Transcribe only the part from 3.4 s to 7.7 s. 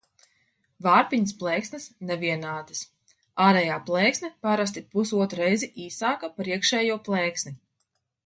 ārējā plēksne parasti pusotrreiz īsāka par iekšējo plēksni.